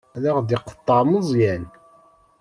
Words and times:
Ad 0.15 0.23
aɣ-d-iqeṭṭeɛ 0.29 1.01
Meẓyan. 1.11 1.63